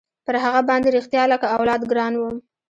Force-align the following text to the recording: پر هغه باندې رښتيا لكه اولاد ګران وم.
پر 0.25 0.35
هغه 0.43 0.61
باندې 0.69 0.89
رښتيا 0.97 1.23
لكه 1.33 1.47
اولاد 1.55 1.81
ګران 1.91 2.13
وم. 2.17 2.35